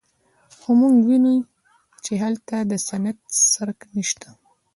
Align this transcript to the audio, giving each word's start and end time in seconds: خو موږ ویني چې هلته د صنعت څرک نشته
خو 0.57 0.69
موږ 0.79 0.95
ویني 1.07 1.37
چې 2.03 2.13
هلته 2.23 2.55
د 2.71 2.73
صنعت 2.87 3.19
څرک 3.51 3.79
نشته 3.95 4.29